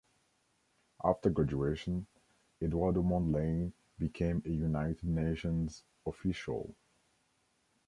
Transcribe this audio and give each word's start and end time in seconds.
After 1.03 1.29
graduation, 1.29 2.07
Eduardo 2.59 3.03
Mondlane 3.03 3.71
became 3.99 4.41
a 4.43 4.49
United 4.49 5.03
Nations 5.03 5.83
official. 6.07 6.73